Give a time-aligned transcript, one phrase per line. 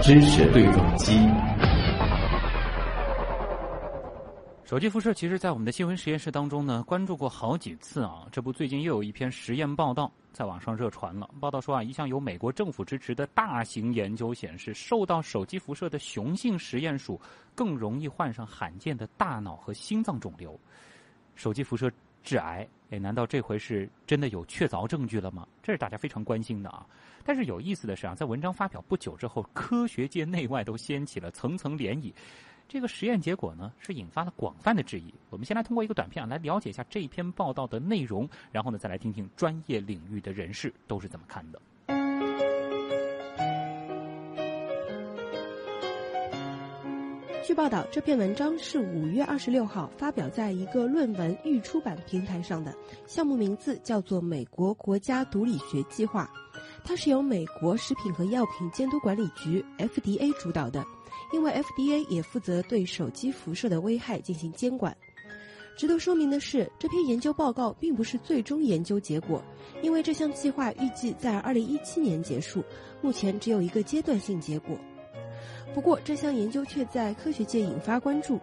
[0.00, 1.18] 知识对撞机。
[4.64, 8.26] 手机辐射，其实，在我们的新闻实验室当中呢，关注过好几次啊。
[8.30, 11.28] 这不，最近又有一篇实验报道在网上热传了。
[11.40, 17.20] 报道说啊，一项由美国政府支持的大型研究显示，受到手机辐射的雄性实验鼠
[17.54, 20.58] 更容易患上罕见的大脑和心脏肿瘤。
[21.34, 21.90] 手机辐射
[22.22, 25.46] 致癌，哎，难道这回是真的有确凿证据了吗？
[25.62, 26.86] 这是大家非常关心的啊。
[27.24, 32.12] 但是有意思的是啊，在文章发表不久之后，科学界内外都掀起了层层涟漪。
[32.66, 35.12] 这个实验结果呢，是引发了广泛的质疑。
[35.30, 41.60] 我们先来通过一个短片啊，来了解一下这篇报道的内容，然后呢，再来听听专业领域的人士都是怎么看的。
[47.48, 52.74] 据报道，这篇文章是五月二十六号发表在一个论文预出版平台上的，
[53.06, 56.30] 项目名字叫做“美国国家毒理学计划”，
[56.84, 60.84] 它是由美国食品和药品监督管理局 （FDA） 主导的。
[61.32, 64.94] 因为 FDA 也负责对手机辐射的危害进行监管。
[65.74, 69.42] 值得说明的是，这篇研究报告并不是最终研究结果，
[69.80, 72.62] 因为这项计划预计在2017年结束，
[73.00, 74.78] 目前只有一个阶段性结果。
[75.74, 78.40] 不过，这项研究却在科学界引发关注，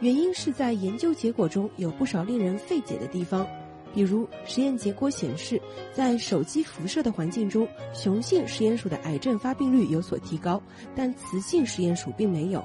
[0.00, 3.46] 原因是在研究结果中有不少令人费解的地方。
[3.92, 5.60] 比如，实验结果显示，
[5.92, 10.62] 在手机辐射的环境中，雄性实验鼠的癌症发病率有所提高，
[10.94, 12.64] 但雌性实验鼠并没有。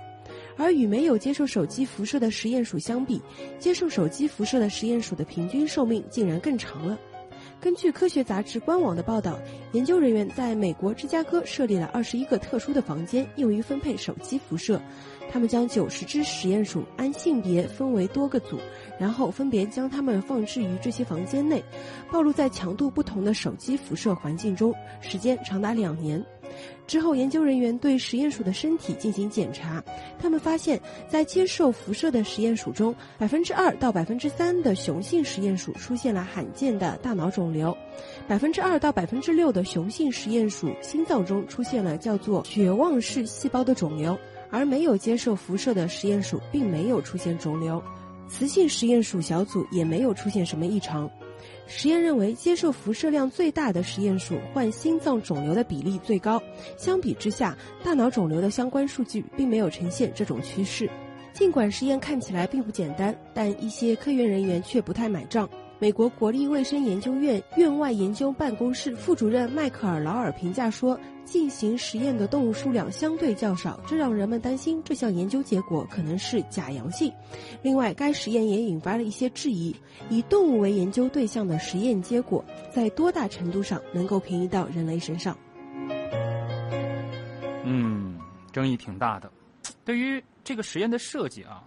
[0.57, 3.21] 而与没有接受手机辐射的实验鼠相比，
[3.57, 6.97] 接受手机辐射的实验鼠的平均寿命竟然更长了。
[7.65, 9.39] 根据科学杂志官网的报道，
[9.71, 14.79] 研究人员在美国芝加哥设立了二十一个特殊的房间，用于分配手机辐射。
[15.31, 18.59] 他们将九十只实验鼠按性别分为多个组，
[18.99, 21.63] 然后分别将它们放置于这些房间内，
[22.11, 24.71] 暴露在强度不同的手机辐射环境中，
[25.01, 26.23] 时间长达两年。
[26.87, 29.83] 之后，研究人员对实验鼠的身体进行检查，
[30.19, 37.75] 他们发现，在接受辐射的实验鼠中，百分之二到百分之三的雄性实验鼠出现了罕见的大脑肿瘤，
[38.27, 44.17] 百分之二到百分之六的雄性实验鼠心脏中出现了叫做血旺式细胞的肿瘤。
[44.51, 47.81] 而没有接受辐射的实验鼠并没有出现肿瘤，
[48.29, 51.09] 雌性实验鼠小组也没有出现什么异常。
[51.67, 56.41] 实验认为，接受辐射量最大的实验鼠患心脏肿瘤的比例最高。
[56.77, 60.89] 相比之下，大脑肿瘤的相关数据并没有呈现这种趋势。
[61.33, 65.49] 尽管实验看起来并不简单，但一些科研人员却不太买账。
[65.77, 77.11] 美国国立卫生研究院院外研究办公室副主任迈克尔·劳尔评价说：“进行实验的动物数量相对较少，这让人们担心这项研究结果可能是假阳性。
[77.61, 79.75] 另外，该实验也引发了一些质疑：
[80.09, 85.37] 以动物为研究对象的实验结果，在多大程度上能够平移到人类身上？”
[87.65, 88.19] 嗯，
[88.51, 89.31] 争议挺大的。
[89.83, 91.63] 对于这个实验的设计啊，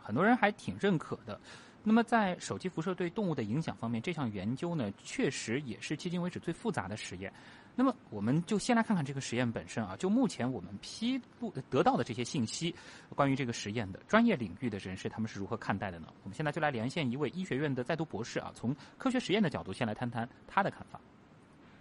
[0.00, 1.38] 很多人还挺认可的。
[1.82, 7.32] 那么，在手机辐射对动物的影响方面，这项研究呢，确实也是迄今为止最复杂的实验。
[7.74, 9.96] 那么，我们就先来看看这个实验本身啊。
[9.96, 12.74] 就目前我们披露得到的这些信息，
[13.14, 16.08] 关于这个实验的专业领域的人士，他们是如何看待的呢？
[16.22, 21.00] 我们现在就来连线一位医学院的在读博士啊，从科学实验的角度，先来谈谈他的看法。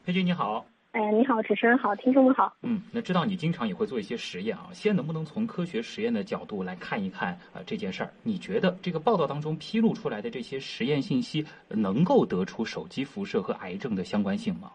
[0.06, 0.66] 裴军，你好。
[0.92, 2.52] 哎，你好，主持人好，听众们好。
[2.64, 8.12] 嗯，那知道你经常也会做一些实验啊，先能不能从科学实验的角度来看一看啊这件事儿？
[8.24, 14.72] 你觉得这个报道当中披露出来的这些实验信息，能够得出手机辐射和癌症的相关性吗？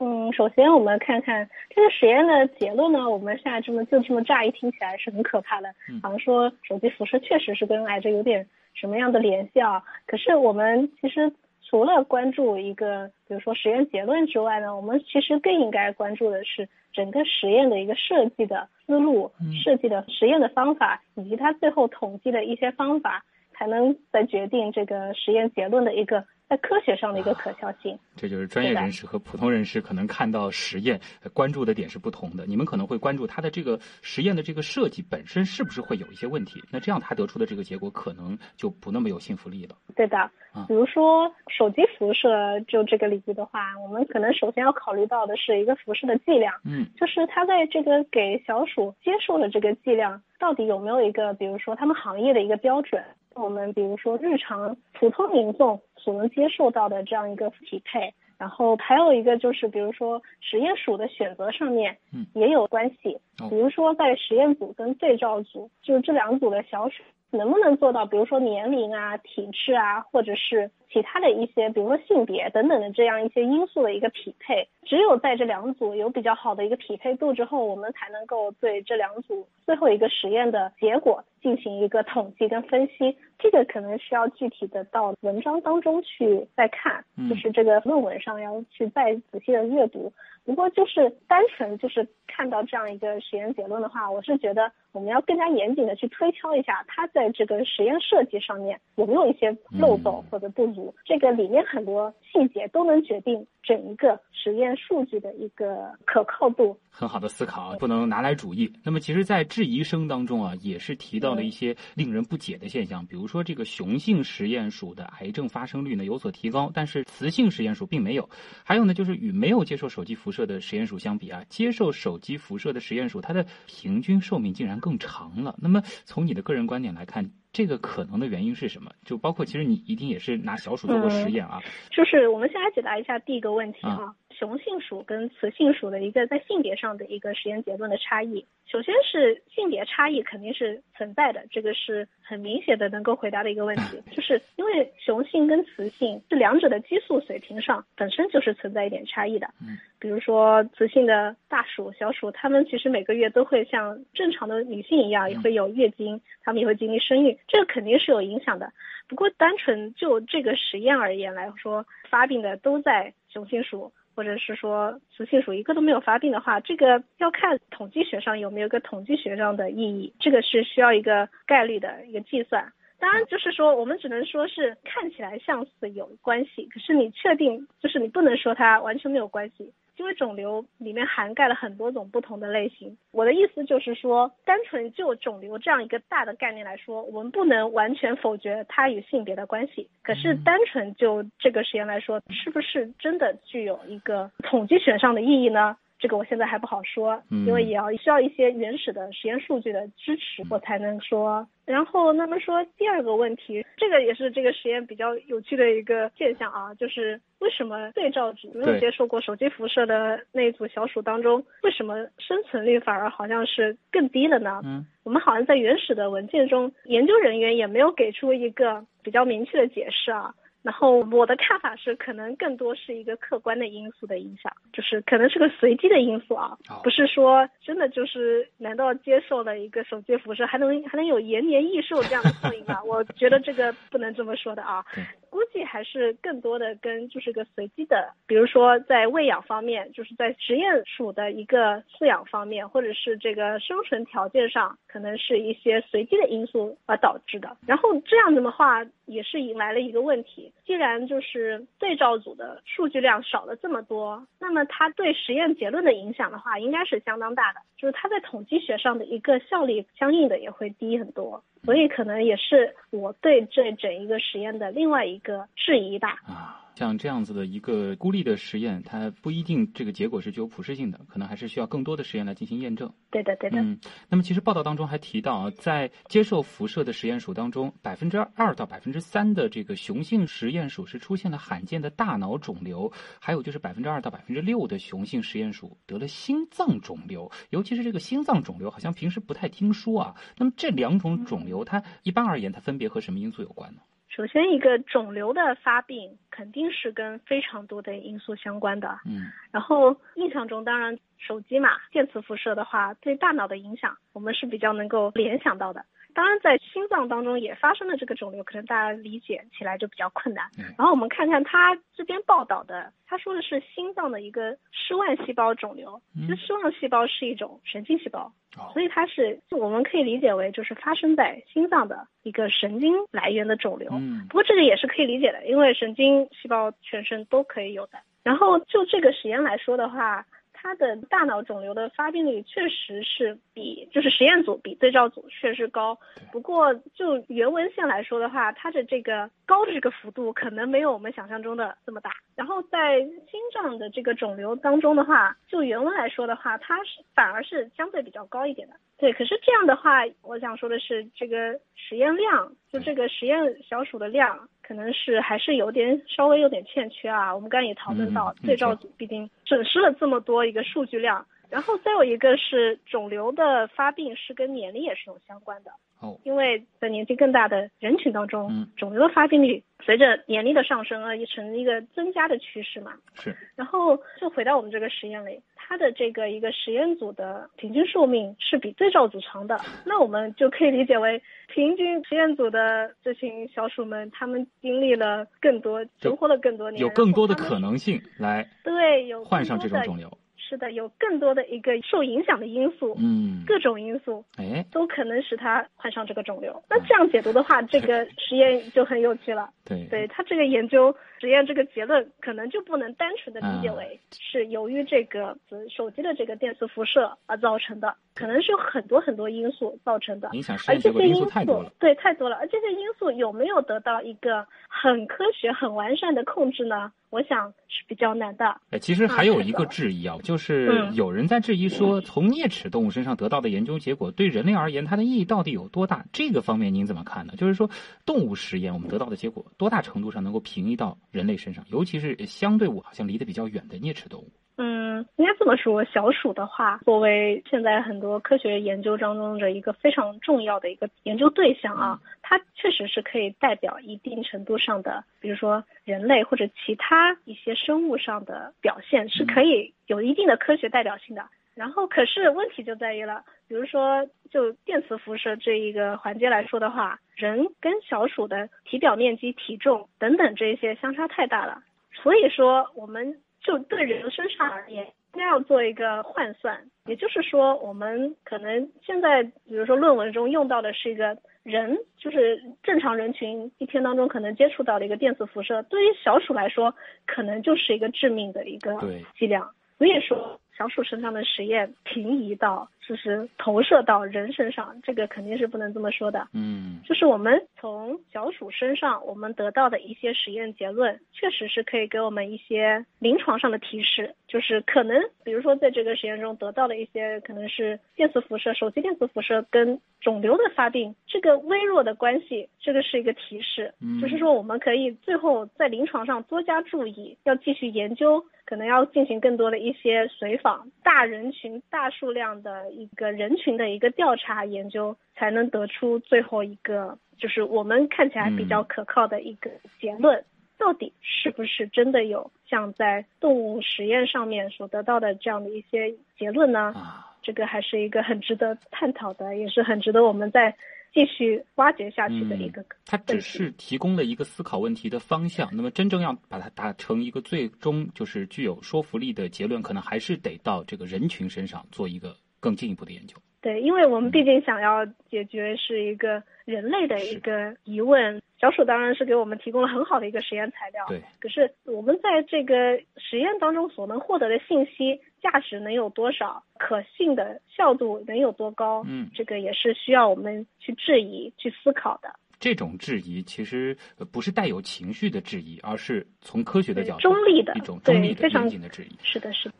[0.00, 5.68] 嗯，首先我们看看这个实验的结论呢，我们现在这么就这么乍一听起来是很可怕的，
[6.02, 9.82] 好像说手机辐射确实是跟癌症有点什么样的联系啊？
[10.06, 11.32] 可是我们其实。
[11.62, 19.30] 除了关注一个，比如说实验结论之外呢，我们其实更应该关注的是整个实验的一个设计的思路、
[19.62, 26.24] 设计的实验的方法，以及它最后统计的一些方法，才能再决定这个实验结论的一个。
[26.50, 31.00] 在科学上的一个可笑性，这就是专业人士和普通人士可能看到实验
[31.32, 32.44] 关注的点是不同的。
[32.44, 39.76] 你们可能会关注它的这个实验的这个设计本身是不是会有一些问题，那这样他得出的这个结果可能就不那么有信服力了。
[39.94, 40.28] 对的，
[40.66, 53.00] 比如说手机辐射就这个领域的话，我们可能首先要考虑到的是一个辐射的剂量，嗯，就是它在这个给小鼠接受的这个剂量到底有没有一个，比如说他们行业的一个标准。
[53.34, 63.18] 我们比如说日常普通民众所能接受到的这样一个匹配，然后还有一个就是比如说实验鼠的选择上面，嗯也有关系。
[63.48, 74.68] 比如说在实验组跟对照组，就是这两组的小鼠能不能做到，比如说年龄啊、体质啊，或者是其他的一些，比如说性别等等的这样一些因素的一个匹配。
[74.84, 83.16] 只有在这两组有比较好的一个匹配度之后，我们才能够对这两组最后一个实验的结果进行一个统计跟分析。
[83.38, 90.12] 这个可能需要具体的到文章当中去再看，就是这个论文上要去再仔细的阅读。
[90.44, 100.79] 不过就是单纯就是看到这样一个实验结论的话，我是觉得我们要更加严谨的去推敲一下，它在这个实验设计上面有没有一些漏洞或者不足。
[101.04, 106.76] 这个里面很多细节都能决定整一个实验数据的一个可靠度。
[106.90, 108.70] 很好的思考，不能拿来主义。
[108.82, 118.28] 那么其实，在质疑声当中啊，也是提到了一些令人不解的现象，比如说这个雄性实验鼠的癌症发生率呢有所提高，但是雌性实验鼠并没有。
[118.64, 120.40] 还有呢，就是与没有接受手机辐射。
[120.40, 125.54] 的实验鼠相比啊，接受手机辐射的实验鼠，它的平均寿命竟然更长了。
[125.60, 128.92] 那么从你的个人观点来看，这个可能的原因是什么？
[129.04, 131.60] 就包括其实你一定也是拿小鼠做过实验啊。
[131.90, 134.14] 就是我们先来解答一下第一个问题啊。
[134.40, 149.46] 雄性鼠跟雌性鼠的一个在性别上的一个实验结论的差异，首先是性别差异肯定是存在的，这个是很明显的能够回答的一个问题， 就是因为雄性跟雌性这两者的激素水平上本身就是存在一点差异的。
[149.60, 158.72] 嗯，比如说雌性的大鼠、小鼠，它们其实每个月都会像正常的女性一样，也会有月经，它们也会经历生育，这个肯定是有影响的。
[159.06, 163.92] 不过单纯就这个实验而言来说，发病的都在雄性鼠。
[164.14, 172.72] 或者是说雌性鼠一个都没有发病的话，这个要看统计学上有没有个统计学上的意义，这个是需要一个概率的一个计算。
[172.98, 179.72] 当然，就是说我们只能说是看起来像是有关系，可是你确定就是你不能说它完全没有关系。
[180.00, 189.86] 因为肿瘤里面涵盖了很多种不同的类型，我的意思就是说，单纯就肿瘤这样一个大的概念来说，我们不能完全否决它与性别的关系。
[190.02, 195.76] 可是，单纯就这个实验来说，是不是真的具有一个统计学上的意义呢？
[196.00, 201.46] 这个我现在还不好说，因为也要需要一些原始的实验数据的支持，我才能说。
[201.66, 214.60] 然后，那么说第二个问题，这个也是这个实验比较有趣的一个现象啊，就是为什么对照组没有接受过手机辐射的那一组小鼠当中，为什么生存率反而好像是更低了呢？
[214.64, 220.34] 嗯，我们好像在原始的文件中，研究人员也没有给出一个比较明确的解释啊。
[220.62, 232.82] 然后我的看法是，可能更多是一个客观的因素的影响，就是可能是个随机的因素啊，不是说真的就是，难道接受了一个手机辐射还能还能有延年益寿这样的效应吗？
[232.84, 234.84] 我觉得这个不能这么说的啊。
[235.30, 247.56] 估计还是更多的跟就是个随机的，比如说在喂养方面，就是在实验鼠的一个饲养方面，或者是这个生存条件上，可能是一些随机的因素而导致的。
[247.66, 261.42] 然后这样子的话，也是引来了一个问题，既然就是对照组的数据量少了这么多，那么它对实验结论的影响的话，应该是相当大的，就是它在统计学上的一个效力相应的也会低很多。
[261.64, 266.16] 所以可能也是我对这整一个实验的另外一个质疑吧。
[266.26, 266.69] 啊。
[266.80, 272.90] 像这样子的一个孤立的实验，它不一定这个结果是具有普适性的，可能还是需要更多的实验来进行验证。
[273.10, 273.60] 对的，对的。
[273.60, 273.78] 嗯，
[274.08, 282.90] 那么其实报道当中还提到啊，在接受辐射的实验鼠当中，百分之二到百分之三的这个雄性实验鼠是出现了罕见的大脑肿瘤，
[283.20, 290.16] 还有就是百分之二到百分之六的雄性实验鼠得了心脏肿瘤，尤其是这个心脏肿瘤，好像平时不太听说啊。
[290.38, 293.82] 那么这两种肿瘤，它一般而言，它分别和什么因素有关呢？
[294.10, 298.98] 首先，一个肿瘤的发病肯定是跟非常多的因素相关的。
[299.06, 305.84] 嗯，然后印象中，当然手机嘛，电磁辐射的话，对大脑的影响，我们是比较能够联想到的。
[306.14, 310.44] 当然，在心脏当中也发生了这个肿瘤，可能大家理解起来就比较困难。
[310.76, 316.00] 然后我们看看他这边报道的，他说的是心脏的一个失万细胞肿瘤。
[316.14, 318.32] 其实失万细胞是一种神经细胞，
[318.72, 323.90] 所以它是我们可以理解为就是发生在心脏的一个神经来源的肿瘤。
[324.28, 327.98] 不过这个也是可以理解的，因为神经细胞全身都可以有的。
[328.22, 330.24] 然后就这个实验来说的话。
[330.62, 335.98] 它的大脑肿瘤的发病率确实是比就是实验组比对照组确实高，
[336.30, 342.10] 不过就原文线来说的话，它的这个高的这个幅度可能没有我们想象中的这么大。
[342.36, 348.74] 然后在心脏的这个肿瘤当中的话，就原文来说的话，它是反而是相对比较高一点的。
[348.98, 354.46] 对，可是这样的话，我想说的是这个实验量，就这个实验小鼠的量。
[354.70, 357.34] 可能是还是有点稍微有点欠缺啊。
[357.34, 365.72] 我们刚才也讨论到，对照组毕竟损失了这么多一个数据量，然后再有一个是肿瘤的发病是跟年龄也是有相关的。
[366.00, 372.92] 哦，因为在年纪更大的人群当中，肿瘤的发病率随着年龄的上升而呈一个增加的趋势嘛。
[373.14, 373.36] 是。
[373.54, 390.10] 然后就回到我们这个实验里，它的这个一个实验组的平均寿命是比对照组长的， 那我们就可以理解为，平均实验组的这群小鼠们，他们经历了更多，存活了更多年，有更多的可能性来对有患上这种肿瘤。
[390.50, 396.60] 是的，有更多的一个受影响的因素，嗯，各种因素，哎，都可能使他患上这个肿瘤。
[396.68, 399.48] 那这样解读的话，这个 实验就很有趣了。
[399.64, 405.36] 对，对他这个研究实验这个结论，可能就不能单纯的理解为是由于这个
[405.68, 410.28] 手机的这个电磁辐射而造成的，可能是有很多很多因素造成的。
[410.32, 411.70] 影响实验结果因素太多了。
[411.78, 412.34] 对，太多了。
[412.38, 416.90] 而这些因素有没有得到一个很科学、很完善的控制呢？
[417.10, 418.60] 我想是比较难的。
[418.70, 426.06] 哎，其实还有一个质疑啊，就是有人在质疑说，从啮齿动物身上得到的研究结果对人类而言，它的意义到底有多大？
[426.12, 427.34] 这个方面您怎么看呢？
[427.36, 427.68] 就是说，
[428.06, 431.64] 动物实验我们得到的结果，多大程度上能够平移到人类身上？
[431.68, 434.30] 尤其是相对我好像离得比较远的啮齿动物。
[434.56, 451.24] 嗯，应该这么说，小鼠的话，作为现在很多科学研究当中的一个非常重要的一个研究对象啊，它确实是可以代表一定程度上的，比如说人类或者其他一些生物上的表现，是可以有一定的科学代表性的。
[451.54, 461.62] 然后，可是问题就在于了，比如说就电磁辐射这一个环节来说的话，人跟小鼠的体表面积、体重等等这些相差太大了，
[461.94, 463.16] 所以说我们。
[463.42, 476.74] 就对人身上而言，应该要做一个换算，也就是说，我们可能现在，比如说论文中用到的是一个人，就是正常人群一天当中可能接触到的一个电磁辐射，对于小鼠来说，
[477.06, 478.78] 可能就是一个致命的一个
[479.18, 479.50] 剂量。
[479.78, 482.68] 所以说，小鼠身上的实验平移到。
[482.90, 486.26] 就是投射到人身上，这个肯定是不能这么说的。
[486.32, 494.12] 嗯，就是我们从小鼠身上我们得到的一些实验结论，确实是可以给我们一些临床上的提示。
[494.26, 503.72] 就是可能，比如说在这个实验中得到了一些，可能是电磁辐射、手机电磁辐射跟肿瘤的发病这个微弱的关系，这个是一个提示。
[503.80, 512.68] 嗯，就是说我们可以最后在临床上多加注意，要继续研究，可能要进行更多的一些随访大人群、大数量的。
[512.72, 520.24] 一个人群的一个调查研究，才能得出最后一个，就是我们看起来比较可靠的一个结论。
[520.58, 526.74] 到底是不是真的有像在动物实验上面所得到的这样的一些结论呢？
[527.22, 530.54] 这个还是一个很值得探讨的，也是很值得我们在
[530.92, 532.64] 继续挖掘下去的一个。
[532.86, 542.16] 它只是提供了一个思考问题的方向，那么真正要把它达成一个最终就是具有说服力的结论，可能还是得到这个人群身上做一个。
[542.42, 551.02] 更进一步的研究，对，因为我们毕竟想要解决是一个人类的一个疑问，小鼠当然是给我们提供了很好的一个实验材料，对。
[551.20, 558.82] 可是我们在这个实验当中所能获得的信息价值能有多少，可信的效度能有多高？
[558.86, 562.14] 嗯，这个也是需要我们去质疑、去思考的。
[562.38, 563.76] 这种质疑其实
[564.10, 568.96] 不是带有情绪的质疑，而是从科学的角度中立的一种中立的严谨的质疑。
[569.02, 569.54] 是的，是的。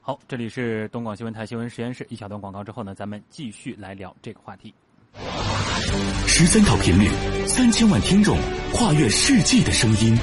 [0.00, 2.06] 好，这里是东广新闻台新闻实验室。
[2.08, 4.72] 一小段广告之后呢，咱们继续来聊这个话题。
[6.28, 7.08] 十三套频率，
[7.48, 8.36] 三千万听众，
[8.72, 10.14] 跨越世纪的声音，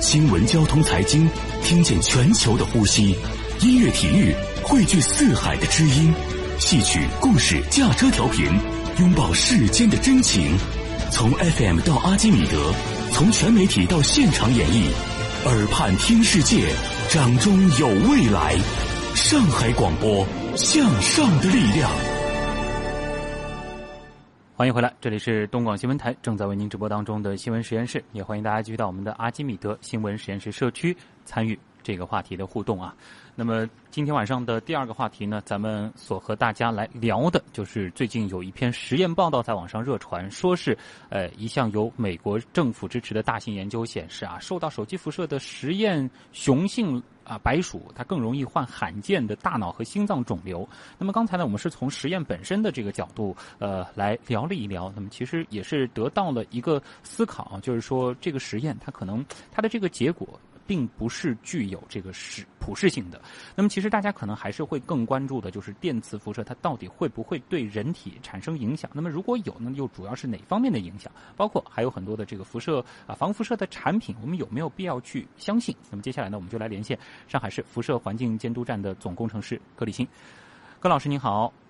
[0.00, 1.28] 新闻、交通、财经，
[1.62, 3.14] 听见全球的呼吸。
[3.60, 6.14] 音乐、体育，汇聚四海的知音。
[6.60, 8.46] 戏曲、故事、驾车调频，
[9.00, 10.56] 拥抱世间的真情。
[11.10, 12.72] 从 FM 到阿基米德，
[13.10, 14.84] 从全媒体到现场演绎，
[15.44, 16.68] 耳畔听世界，
[17.10, 18.56] 掌中有未来。
[19.16, 20.24] 上海广播，
[20.54, 21.90] 向上的力量。
[24.54, 31.58] 欢迎回来，这里是东广新闻台正在为您直播当中的新闻实验室，也欢迎大家继续到我们的阿基米德新闻实验室社区参与
[31.88, 32.94] 这个话题的互动啊。
[33.34, 40.76] 那么今天晚上的第二个话题呢，咱们所和大家来聊的就是最近有一篇实验报道在网上热传，说是
[41.08, 50.68] 呃一项由美国政府支持的大型研究显示啊，受到手机辐射的实验雄性啊白鼠，它更容易患罕见的大脑和心脏肿瘤。
[50.98, 60.28] 那么刚才呢，我们是从实验本身的这个角度呃来聊了一聊，那么其实也是得到了一个思考，就是说这个实验它可能它的这个结果。
[60.68, 63.20] 并不是具有这个是普适性的。
[63.56, 68.90] 那么，其实大家可能还是会更关注的，就是电磁辐射它到底会不会对人体产生影响？
[68.92, 71.10] 那么，如果有，那么又主要是哪方面的影响？
[71.34, 75.74] 包括还有很多的这个辐射啊，防辐射的产品，我们有没有必要去相信？
[75.90, 80.06] 那么，接下来呢，我们就来连线上海市辐射环境监督站的总工程师葛立新。
[80.78, 81.67] 葛老师您好。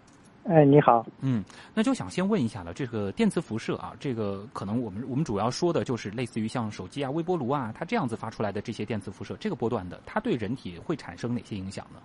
[0.49, 1.05] 哎，你好。
[1.21, 12.01] 嗯，那就想先问一下了，这个电磁辐射啊，这个可能我们我们主要说的就是类似于像手机啊、微波炉啊，它这样子发出来的这些电磁辐射，这个波段的，它对人体会产生哪些影响呢？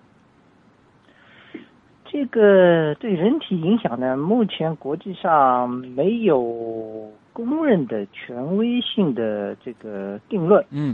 [2.05, 10.63] 这个对人体影响呢，目前国际上没有公认的权威性的这个定论。
[10.69, 10.93] 嗯，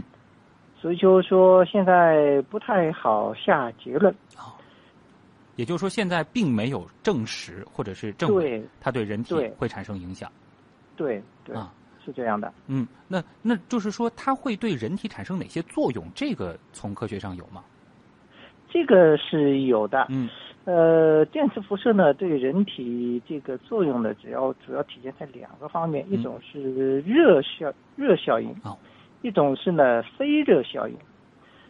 [0.80, 4.14] 所以就是说现在不太好下结论。
[4.38, 4.54] 哦，
[5.60, 10.32] 也就是说现在并没有证实或者是证伪它对人体会产生影响。
[10.96, 11.70] 对对啊，
[12.02, 12.50] 是这样的。
[12.66, 16.02] 嗯，那那就是说它会对人体产生哪些作用？
[16.14, 17.62] 这个从科学上有吗？
[18.70, 20.06] 这个是有的。
[20.08, 20.30] 嗯。
[20.64, 28.54] 呃，电磁辐射呢，对人体这个作用呢，主要主要体现在两个方面，一种是热效热效应，
[29.20, 30.96] 一种是呢非热效应。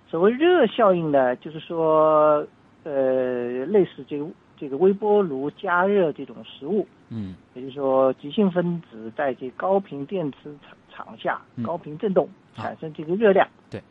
[0.08, 2.44] 所谓热效应呢，就是说，
[2.84, 13.82] 呃，类似这个这个微波炉加热这种食物，嗯，也就是说，极性分子在这高频电磁场场下高频振动产生这个热量，对。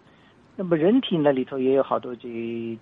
[0.56, 2.28] 那么人体呢里头也有好多这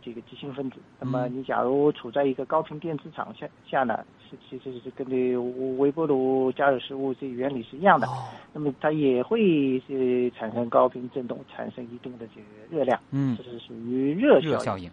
[0.02, 0.78] 这个极性分子。
[1.00, 5.38] 那么你假如处在一个高频电磁场下下呢，是其实是跟这
[5.78, 8.08] 微波炉加热食物这原理是一样的。
[8.52, 13.00] 那么它也会是产生高频振动，产生一定的这个热量。
[13.12, 14.90] 嗯，这是属于热效应。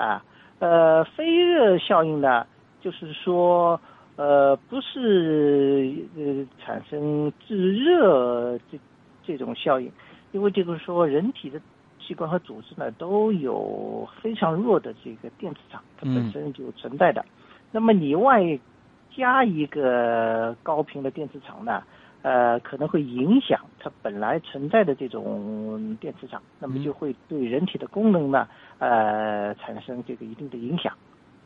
[0.00, 0.24] 啊，
[0.60, 2.46] 呃，非热效应呢，
[2.80, 3.80] 就是说，
[4.16, 8.78] 呃，不是呃产生制热这
[9.24, 9.92] 这种效应，
[10.32, 11.60] 因为就是说人体的。
[12.02, 17.24] 器官和组织呢都有非常弱的这个电磁场，它本身就存在的。
[17.70, 18.40] 那么你外
[19.14, 21.82] 加一个高频的电磁场呢，
[22.22, 28.46] 呃，可能会影响它本来存在的这种电磁场，那么就会对人体的功能呢，
[28.78, 30.92] 呃，产生这个一定的影响。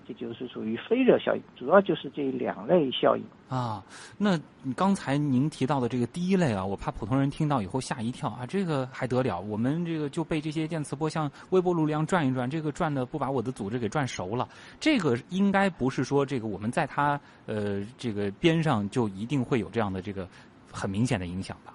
[0.07, 3.83] 这就是属于非热效应，主要就是这两类效应啊。
[4.19, 4.39] 那
[4.77, 9.41] 刚才您提到的这个第一类啊，我怕普通人听到以后吓一跳啊，这个还得了？
[9.41, 14.47] 我们这个就被这些电磁波像微波炉一样转一转，这个转的不把我的组织给转熟了。
[14.79, 20.29] 这个应该不是说这个我们在它呃这个边上就一定会有这样的这个
[20.75, 21.73] 很明显的影响吧？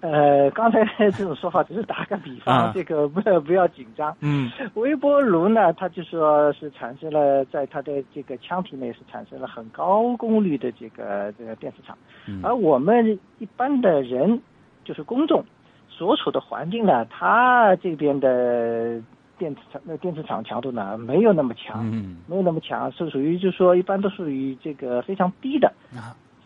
[0.00, 4.14] 呃，刚才这种说法只是打个比方，这个不要不要紧张。
[4.20, 11.96] 嗯，微波炉呢，它就说是产生了在它的这个腔体内是产生了很高功率的这个这个电磁场，
[12.42, 14.40] 而我们一般的人
[14.84, 15.42] 就是公众
[15.88, 19.00] 所处的环境呢，它这边的
[19.38, 25.72] 电磁场那电磁场强度呢没有那么强，嗯没有那么强，是属于就是说一般都属于这个非常低的。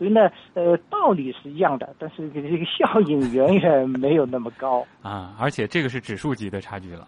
[0.01, 5.35] 所以呢，呃，道理是一样的，但是这个效应远远没有那么高 啊！
[5.39, 7.07] 而且这个是指数级的差距了，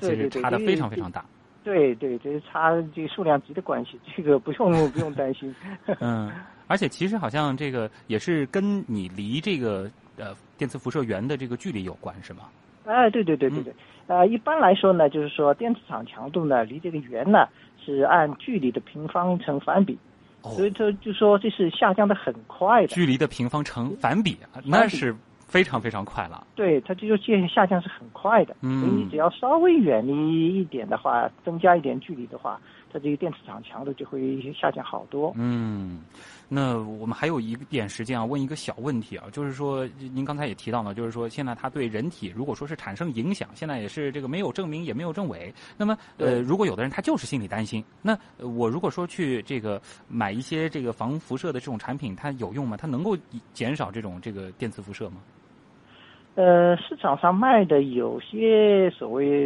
[0.00, 1.22] 其实差的非常非常大。
[1.62, 5.54] 对对，这是差这个数量级的关系，这个不用不用担心。
[6.00, 6.32] 嗯，
[6.66, 12.44] 而且其实好像这个也是跟你离这个呃电磁辐射源的这个距离有关，是吗？
[12.86, 13.74] 哎，对对对对对，
[14.06, 17.46] 呃，一般来说呢，就是说电磁场强度呢，离这个源呢
[17.84, 19.98] 是按距离的平方成反比。
[20.42, 26.46] 所以这就说这是下降的很快的，距离的平方成反比，那是非常非常快了。
[26.54, 28.56] 对，它就就下降是很快的。
[28.60, 32.60] 嗯，所以你只要稍微远离一点的话，增加一点距离的话。
[32.92, 35.32] 它这个电磁场强度就会下降好多。
[35.36, 36.02] 嗯，
[36.48, 45.52] 那我们还有一点时间啊，问一个小问题啊，就是说您刚才也提到了，就是说现在它对人体如果说是产生影响，现在也是这个没有证明也没有证伪。
[45.76, 52.76] 那么呃，如果有的人他就是心里担心，那我如果说去这个买一些这个防辐射的这种产品，它有用吗？
[52.76, 53.16] 它能够
[53.52, 55.16] 减少这种这个电磁辐射吗？
[56.36, 59.39] 呃，市场上卖的有些所谓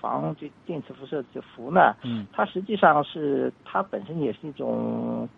[0.00, 5.28] 防这电磁辐射这服呢，嗯，它实际上是它本身也是一种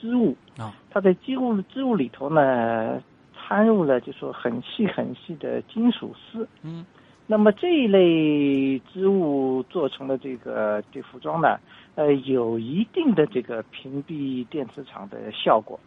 [0.00, 3.02] 织物啊，它在织物织物里头呢
[3.34, 6.84] 掺入了就说很细很细的金属丝，嗯，
[7.26, 11.58] 那么这一类织物做成的这个这服装呢，
[11.94, 15.78] 呃，有一定的这个屏蔽电磁场的效果，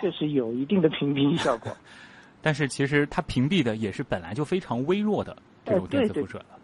[0.00, 1.72] 确实有一定的屏蔽效果。
[2.40, 6.57] 但是其实它屏蔽的也是本来就非常微弱的这种电磁辐射了，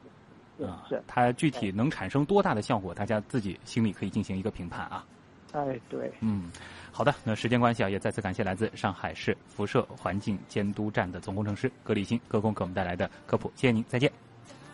[0.62, 5.04] 啊，是它具体能产生多大的效果，大家自己心里可以进行一个评判啊。
[5.52, 6.50] 哎，对，嗯，
[6.90, 14.10] 好的，那时间关系啊，也再次感谢来自上海市辐射环境监督站的总工程师葛立新葛工给我们带来的科普，谢谢您，再见。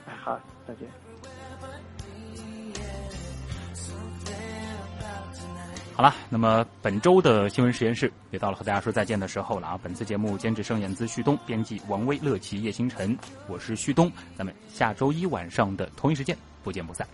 [0.06, 1.09] 哎，好，再见。
[6.00, 9.78] 好了，那么本周的新闻实验室也到了和大家说再见的时候了啊！
[9.82, 13.14] 本次节目监制盛燕姿、旭东，编辑王威、乐琪、叶星辰，
[13.46, 16.34] 我是旭东，咱们下周一晚上的同一时间
[16.64, 17.06] 不见不散。